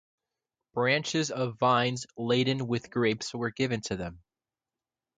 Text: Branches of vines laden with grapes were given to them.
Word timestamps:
Branches 0.73 1.29
of 1.29 1.59
vines 1.59 2.07
laden 2.17 2.65
with 2.65 2.89
grapes 2.89 3.35
were 3.35 3.51
given 3.51 3.81
to 3.81 3.95
them. 3.97 4.23